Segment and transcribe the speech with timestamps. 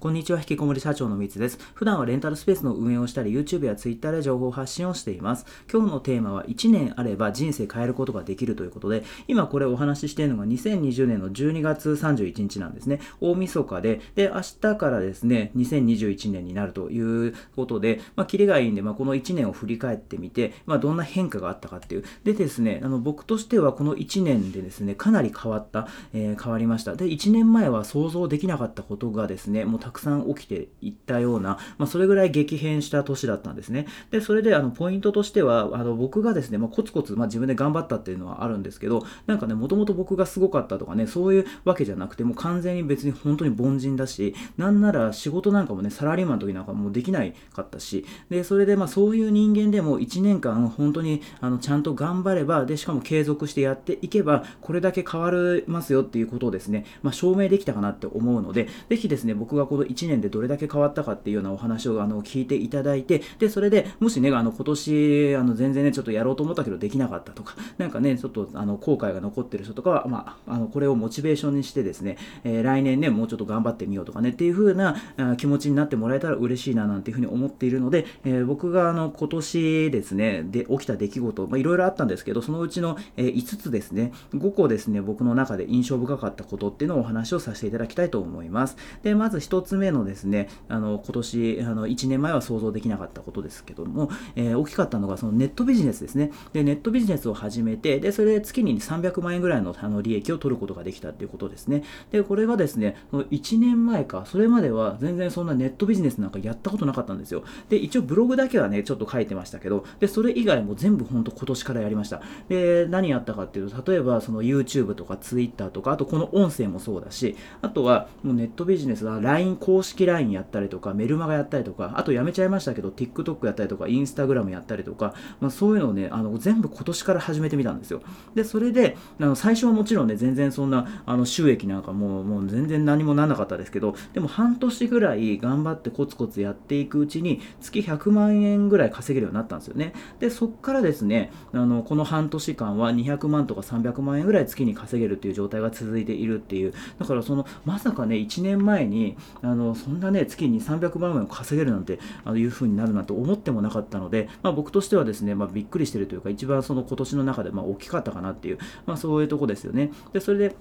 [0.00, 1.58] こんにちは、引きこもり社長のみつです。
[1.74, 5.44] 普段はレンタルスペースの運営をしたり、YouTube や Twitter で情報発信をしています。
[5.70, 12.98] 今日のテーマは、1年あれば人生変えることができるということで、今これお話ししているのが2020年の12月31日なんですね。
[13.20, 22.04] 大晦日で、で、明日からですね、2021年になるということで、まあ、キリがいいんで、まあ、この1年を振り返ってみて、まあ、どんな変化があったかっていう。
[22.24, 26.96] でですね、あの僕としてはこの1年でですね、かなり変わった、えー、変わりました。
[26.96, 33.88] で、1年前は想像できなかったことがですね、もうたくさん起きていったような、まあ、それぐらい激変した年だったんですね。
[34.12, 74.96] で、それであのポイントとしては、あの僕がですね、まあ、コツコツ、まあ、自分で頑張ったっていうのはあるんですけど、なんかね、もともと僕がすごかったとかね、そういうわけじゃなくて、もう完全に別に本当に凡人だし、なんなら仕事なんかもね、サラリーマンの時なんかもうできないかったし、で、それでまあそういう人間でも1年間本当にあのちゃんと頑張れば、で、しかも継続してやっていけば、これだけ変わりますよっていうことをですね、まあ、証明できたかなって思うので、ぜひですね、僕がこの1年でどれだけ変わったかっていうようなお話をあの聞いていただいて、で、それでもしね、あの今年あの全然ね、ちょっとやろうと思ったけどできなかったとか、なんかね、ちょっとあの後悔が残ってる人とかは、まあ、あのこれをモチベーションにしてですね、えー、来年ね、もうちょっと頑張ってみようとかねっていう風な
[75.36, 88.76] 気持ちになってもらえたら嬉しいななんていう風に思っているので、えー、僕があの今年ですね、で起きた出来事、まあ、いろいろあったんですけど、そのうちの、え、5つですね、5個ですね、僕の中で印象深かったことっていうのをお話をさせていただきたいと思います。
[89.02, 96.32] で、まず1つつ目のですね、あの今年あの1年前は想像できなかったことですけども、えー、大きかったのがそのネットビジネスですね。
[96.52, 101.84] で、ネットビジネスを始めて、で、それで月に300万円ぐらいのあの利益を取ることができたっていうことですね。
[102.10, 107.44] で、これがですね、1年前か、それまでは全然そんなネットビジネスなんかやったことなかったんですよ。
[107.68, 112.22] で、一応ブログだけはね、ちょっと書いてましたけど、で、それ以外も全部本当今年からやりました。
[112.48, 128.00] で、何やったかっていうと、例えばその YouTube とか Twitter とか、あとこの音声もそうだし、あとはもうネットビジネスは LINE 公式 LINE やったりとか、メルマガやったりとか、あとやめちゃいましたけど、TikTok やったりとか、Instagram やったりとか、まあ、そういうのをね、あの全部今年から始めてみたんですよ。
[128.34, 139.92] で、それで、あの最初はもちろんね、全然そんなあの収益なんかもうもう全然何もなんなかったですけど、でも半年ぐらい頑張ってコツコツやっていくうちに、月100万円ぐらい稼げるようになったんですよね。
[140.18, 159.90] で、そっからですね、あのこの半年間は200万とか300万円ぐらい月に稼げるっていう状態が続いているっていう、だからその、まさかね、1年前に、ああのそんなね、月に300万円を稼げるなんてあのいう風になるなんて思ってもなかったので、まあ、僕としてはですね、まあ、びっくりしてるというか、一番その今年の中でま大きかったかなっていう、まあ、そういうとこですよね。
[160.12, 160.56] でそれで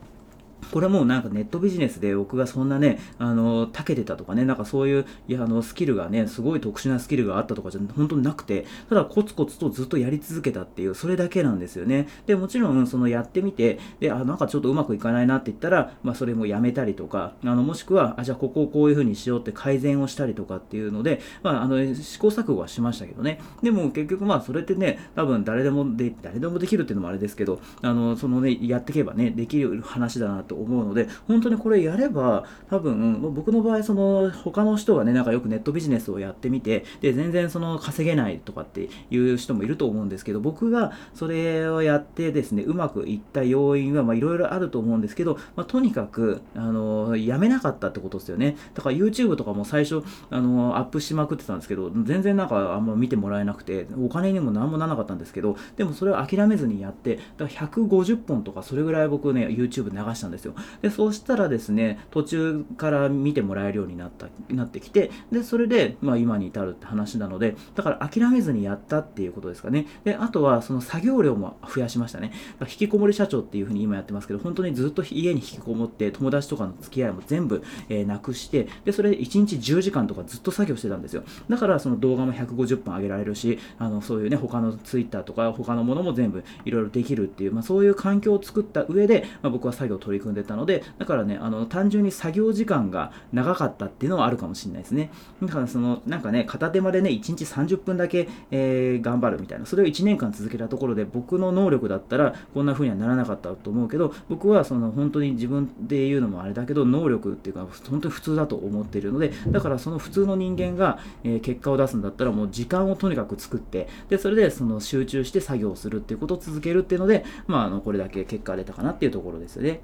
[0.72, 12.08] これもなんかネットビジネスで僕がそんなね、あの、長けてたとかね、なんかそういう、いや、あの、スキルがね、すごい特殊なスキルがあったとかじゃ本当になくて、ただコツコツとずっとやり続けたっていう、それだけなんですよね。
[12.26, 23.40] で、もちろん、そのやってみて、で、あ、なんかちょっとうまくいかないなって言ったら、まあ、それもやめたりとか、あの、もしくは、あ、じゃあここをこういう風にしようって改善をしたりとかっていうので、まあ、あの、試行錯誤はしましたけどね。
[23.64, 48.58] でも結局まあ、それってね、多分誰でもで、誰でもできるっていうのもあれですけど、あの、そのね、やっていけばね、できる話だなってと思うので、本当にこれやれば、多分、僕の場合、その、他の人がね、なんかよくネットビジネスをやってみて、で、全然その、稼げないとかっていう人もいると思うんですけど、僕がそれをやってですね、うまくいった要因は、まいろいろあると思うんですけど、まあ、とにかく、あの、やめなかったってことですよね。
[48.74, 60.56] だから YouTube とかも最初、あの、アップしまくってたんですけど、全然なんかあんま見てもらえなくて、お金にも何もならなかったんですけど、でもそれを諦めずにやって、だから150本とかそれぐらい僕ね、YouTube 流したんですですよ。
[60.82, 69.86] で、そうしたらですね、途中から見てもらえるようになったなってきて、で、それで、まあ、今に至るって話なので、だから諦めずにやったっていうことですかね。
[70.04, 72.32] で、あとは、その作業量も増やしましたね。
[72.62, 81.24] 引きこもり社長っていうふうに今やってますけど、本当にずっと家に引きこもって、友達とかの付き合いも全部、えー、なくして、で、それ1日10時間とかずっと作業してたんですよ。
[81.50, 95.12] だから、その動画も150分上げられるし、あの、そういうね、他の Twitter とか、他のものも全部いろいろできるっていう、まあ、そういう環境を作った上で、まあ、僕は作業を取り組んでたので、だからね、あの単純に作業時間が長かったっていうのはあるかもしれないですね。
[95.42, 119.82] だからそのなんかね、片手間でね、1日30分だけ、えー、頑張るみたいな、それを1年間続けたところで、僕の能力だったらこんな風にはならなかったと思うけど、僕はその本当に自分で言うのもあれだけど、能力っていうか、本当に普通だと思っているので、だからその普通の人間が、えー、結果を出すんだったら、もう時間をとにかく作って、で、それでその集中して作業するっていうことを続けるっていうので、まあ、あのこれだけ結果が出たかなっていうところですよね。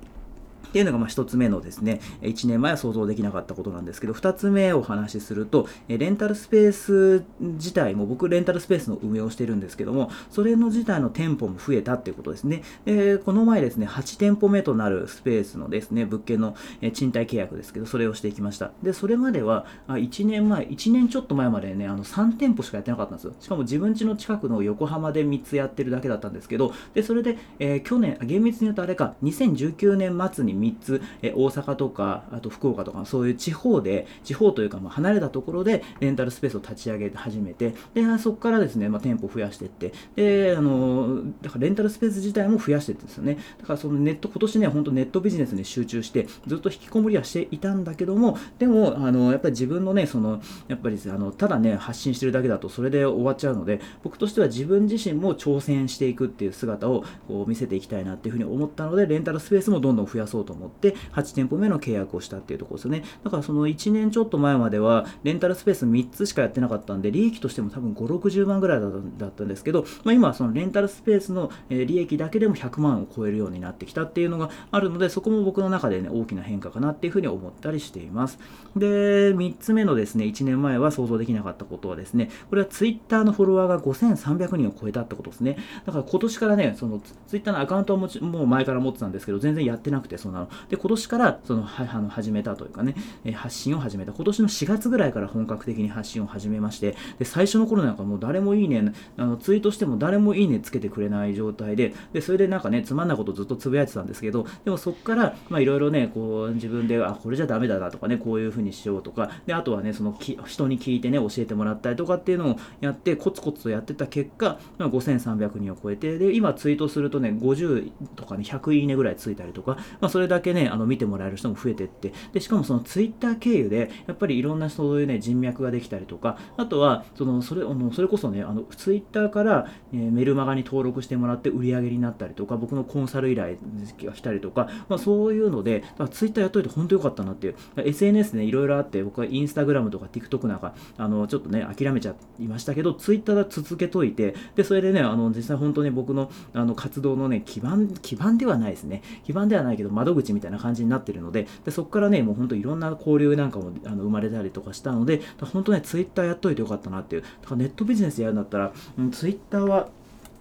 [0.67, 12.63] っていうのがまあ1つ目のですね、1年前は想像できなかったことなんですけど、2つ目をお話しすると、レンタルスペース自体も、僕レンタルスペースの運営をしてるんですけども、それの自体の店舗も増えたっていうことですね。
[12.85, 16.55] でこの前ですね、8店舗目となるスペースのですね、物件の
[16.93, 18.71] 賃貸契約ですけど、それをしていきました。
[18.83, 23.33] で、それまでは、1年前、1年ちょっと前までね、あの3店舗しかやってなかったんですよ。
[23.39, 43.37] しかも自分家の近くの横浜で3つやってるだけだったんですけど、で、それで、え、去年、厳密に言うとあれか、2019年末に3つ、え大阪とか、あと福岡とか、そういう地方で、地方というか、ま離れたところでレンタルスペースを立ち上げて始めて、で、そこからですね、まあ、店舗を増やしていって、で、あの、だからレンタルスペース自体も増やしていってですよね。
[43.59, 63.03] だからそのネット、今年ね、本当ネットビジネスに集中して、ずっと引きこもりはしていたんだけども、でも、あの、やっぱり自分のね、その、やっぱりあの、ただね、発信してるだけだとそれで終わっちゃうので、僕としては自分自身も挑戦していくっていう姿をこう見せていきたいなっていうふうに思ったので、レンタルスペースもどんどん増やそうと思って、8店舗目の契約をしたっていうところですね。
[63.23, 68.79] だからその1年ちょっと前までは、レンタルスペース3つしかやってなかったんで、利益としても多分5、60万ぐらい
[69.17, 78.39] だったんですけど、まあ、今はそのレンタルスペースの利益だけでも100万を超えるようになってきたっていうのがあるので、そこも僕の中でね、大きな変化かなっていうふうに思ったりしています。
[78.75, 85.57] で、3つ目のですね、1年前は想像できなかったことはですね、これは Twitter のフォロワーが5300人を超えたってことですね。
[85.85, 90.49] だから今年からね、その Twitter のアカウントはもちもう前から持ってたんですけど、全然やってなくて、そんなの。
[90.69, 94.13] で、今年からそのはあの始めたというかね、え発信を始めた。
[94.13, 127.63] 今年の4月ぐらいから本格的に発信を始めまして、で、最初の頃なんかもう誰もいいね、あのツイートしても誰もいいねつけてくれない状態で、で、それでなんかね、つまんないことずっとつぶやいてたんですけど、でもそこから、まあいろいろね、こう自分で、あ、これじゃダメだなとかね、こういう風にしようとか、で、あとはね、そのき人に聞いてね、教えてもらったりとかっていうのをやって、コツコツとやってた結果、まあ、5300人を超えて、で、今ツイートするとね、50とかね、100いいねぐらいついたりとか、まあ、それだけね、あの見てもらえる人も増えてって、で、しかもそのツイッター経由で、やっぱりいろんなそういうね、人脈ができたりとか、あとは、その、それ、
[127.93, 133.57] それこそね、あの、ツイッターから、えー、メルマガに登録してもらって売り上げになったりとか、僕のコンサル依頼
[134.03, 149.01] が来たりとか、まあ、そういうので、ツイッターやっといて本当良かったなっていう、SNS ね、いろいろあって、僕はインスタグラムとか TikTok なんか、あの、ちょっとね、諦めちゃいましたけど、ツイッターは続けといて、で、それでね、あの、実際本当に僕のあの活動のね、基盤、基盤ではないですね。
[149.23, 155.21] 基盤ではないけど、窓口みたいな感じになってるので、でそこからね、もう本当いろんな交流なんかもあの生まれたりとかしたので、
[155.53, 157.21] 本当ね、ツイッターやっといてよかったなっていう。
[157.21, 159.89] だからネットビジネスやるんだったら、うん、ツイッターは、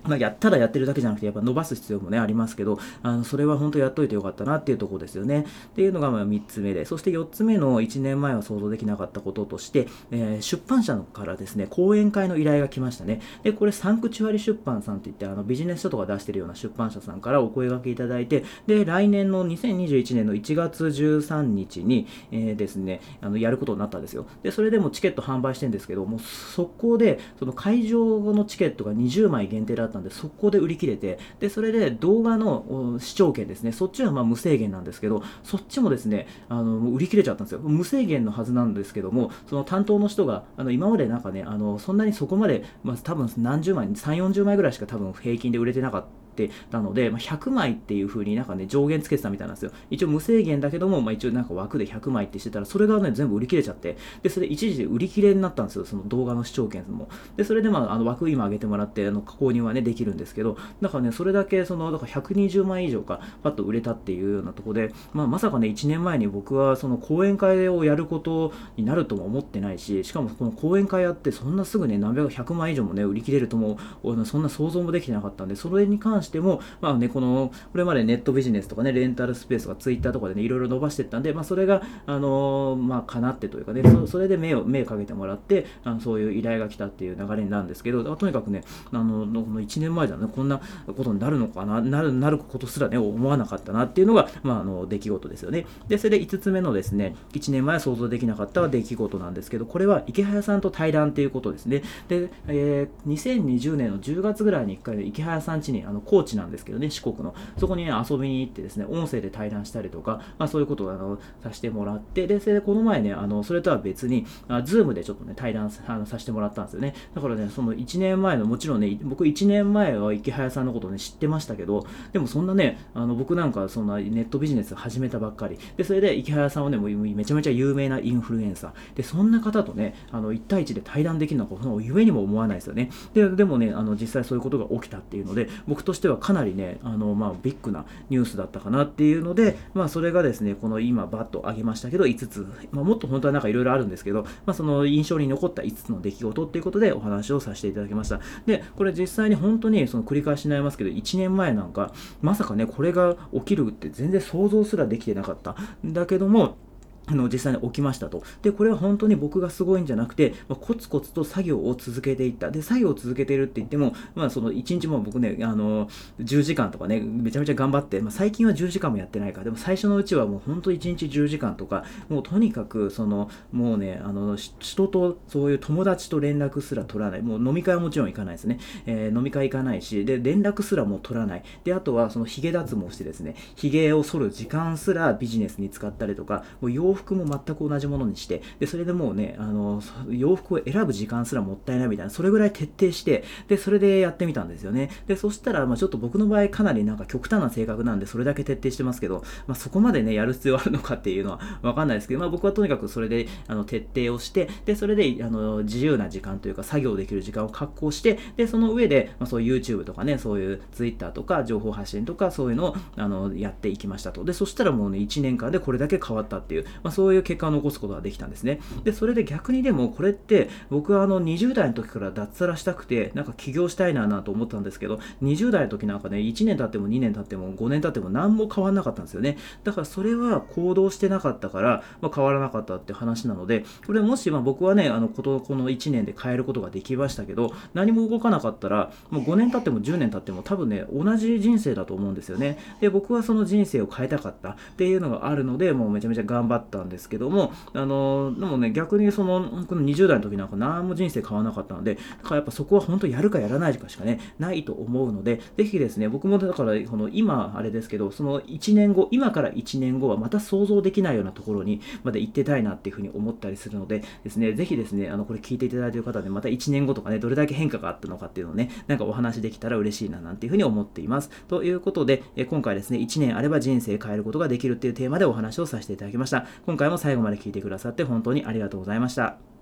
[0.05, 5.41] まあ、やたらやってるだけじゃなくて、やっぱ伸ばす必要もね、ありますけど、あのそれは本当やっといてよかったなっていうところですよね。
[5.41, 13.21] っていうのがまあ3つ目で、そして4つ目の1年前は想像できなかったこととして、えー、出版社からですね、講演会の依頼が来ましたね。
[13.43, 24.27] で、これサンクチュアリ出版さんって言って、あのビジネス書とか出してるような出版社さんからお声掛けいただいて、で、来年の2021年の1月13日に、えー、ですね、あのやることになったんですよ。
[24.43, 37.61] で、それでもチケット販売してるんですけど、もう速攻で、その会場のチケットが20枚限定だったんで、速攻で売り切れて、で、それで動画の視聴権ですね、そっちはま無制限なんですけど、そっちもですね、あの、売り切れちゃったんですよ。
[37.61, 46.24] 無制限のはずなんですけども、その担当の人が、あの、今までなんかね、あの、そんなにそこまで、まあ、多分何十枚、3、40枚ぐらいしか多分平均で売れてなかった。
[46.35, 49.71] ってたので、まあ、100枚っていう風になんかね、上限つけてたみたいなんですよ。
[49.91, 57.09] 一応無制限だけども、まあ、一応なんか枠で100枚ってしてたら、それがね、全部売り切れちゃって、で、それ一時で売り切れになったんですよ、その動画の視聴権も。
[57.37, 73.79] で、それでまあ、あの枠今上げてもらって、あの、購入はね、できるんですけど、だからね、それだけ、その、だから120枚以上か、パッと売れたっていうようなところで、まあ、まさかね、1年前に僕はその講演会をやることになるとも思ってないし、しかもこの講演会やって、そんなすぐね、何百、100枚以上もね、売り切れるとも、
[74.25, 88.63] そんな想像もできてなかったんで、それに関してしても、まあね、この、これまでネットビジネスとかね、レンタルスペースとかツイッターとかでね、いろいろ伸ばしていったんで、まあ、それが、あのー、まあ、かなってというかね、そそれで目を、目をかけてもらって、あのそういう依頼が来たっていう流れになるんですけど、とにかくね、
[88.93, 95.67] あの、この1年前だね、こんなことになるのかな、なる、なることすらね、思わなかったなっていうのが、まあ、あの、出来事ですよね。
[95.89, 101.83] で、それで5つ目のですね、1年前想像できなかった出来事なんですけど、これは池早さんと対談っていうことですね。
[102.09, 107.35] で、えー、2020年の10月ぐらいに1回、池早さん家に、あの、高知なんですけどね、四国の。
[107.59, 116.95] そこにね、遊びに行ってですね、音声で対談したりとか、まあ、そういうことをあのさせてもらって、で、それでこの前ね、あの、それとは別に、あ Zoom でちょっとね、対談あのさせてもらったんですよね。
[117.17, 125.59] だからね、その1年前の、もちろんね、僕1年前は池早さんのことね、知ってましたけど、でもそんなね、あの僕なんかそんなネットビジネス始めたばっかり。
[125.77, 128.97] で、それで池早さんはね、もうめちゃめちゃ有名なインフルエンサー。
[128.97, 132.91] で、そんな方とね、あの1対1で対談できるのは、その夢にも思わないですよね。
[133.15, 148.21] で、でもね、あの実際そういうことが起きたっていうので、僕としてしてはかなりね、あのまあ、ビッグなニュースだったかなっていうので、まあ、それがですね、この今、バッと上げましたけど、5つ、まあ、もっと本当はなんかいろいろあるんですけど、まあ、その印象に残った5つの出来事っていうことでお話をさせていただきました。
[148.45, 155.57] で、これ実際に本当にその繰り返しになりますけど、1年前なんか、まさかね、これが起きるって全然想像すらできてなかった。
[155.87, 156.59] だけども、
[157.07, 158.23] あの実際に起きましたと。
[158.43, 162.51] で、これは本当に僕がすごいんじゃなくて、まあ、コツコツと作業を続けていった。
[162.51, 165.89] で、作業を続けているって言っても、まあ、その1日も僕ね、あの、
[166.21, 177.23] 10時間とかね、めちゃめちゃ頑張って、まあ、最近は10時間もやってないから、でも最初のうちはもう本当1日10時間とか、もうとにかく、その、もうね、あの、人と、そういう友達と連絡すら取らない。
[177.23, 178.59] もう飲み会はもちろん行かないですね。
[178.87, 181.43] えー、飲み会行かないし、で、連絡すらも取らない。
[181.65, 194.91] で、あとは、その髭脱毛してですね、髭を剃る時間すらビジネスに使ったりとか、もう洋服も全く同じものにして、で、それでもうね、あの、洋服を選ぶ時間すらもったいないみたいな、それぐらい徹底して、で、それでやってみたんですよね。
[195.07, 214.25] で、そしたら、まあちょっと僕の場合かなりなんか極端な性格なんで、それだけ徹底してますけど、まあそこまでね、やる必要あるのかっていうのはわかんないですけど、まあ僕はとにかくそれで、あの、徹底をして、で、それで、あの、自由な時間というか、作業できる時間を確保して、で、その上で、まあそういう YouTube とかね、そういう Twitter とか、情報発信とか、そういうのを、あの、やっていきましたと。
[214.25, 218.61] で、そしたらもうね、1年間でこれだけ変わったっていう、まあそういう結果を残すことができたんですね。
[218.85, 229.39] で、それで逆にでもこれって僕はあの20代の時から脱サラしたくて、なんか起業したいななと思ったんですけど、20代の時なんかね、1年経っても2年経っても5年経っても何も変わらなかったんですよね。
[229.65, 242.59] だからそれは行動してなかったから、まあ、変わらなかったって話なので、これもしまあ僕はね、あのことこの1年で変えることができましたけど、何も動かなかったら、もう5年経っても10年経っても多分ね、同じ人生だと思うんですよね。
[242.81, 271.31] で、僕はその人生を変えたかったっていうのがあるので、もうめちゃめちゃ頑張ってったんですけども、あのでもね、逆にその、この20代の時なんか何も人生変わらなかったので、だからやっぱそこは本当やるかやらないかしかね、ないと思うので、ぜひですね、僕もだから、この今、あれですけど、その1年後、今から1年後はまた想像できないようなところにまで行ってたいなっていうふうに思ったりするので、ですね、ぜひですね、あの、これ聞いていただいている方で、また1年後とかね、どれだけ変化があったのかっていうのをね、なんかお話できたら嬉しいななんていうふうに思っています。
[271.49, 276.47] ということで、え今回ですね、1年あれば人生変えることができるっていうテーマでお話をさせていただきました。
[276.67, 279.54] 今回も最後まで聞いてくださって本当にありがとうございました。